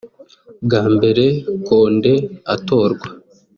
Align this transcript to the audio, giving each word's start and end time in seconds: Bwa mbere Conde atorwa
Bwa 0.65 0.81
mbere 0.95 1.25
Conde 1.67 2.13
atorwa 2.53 3.07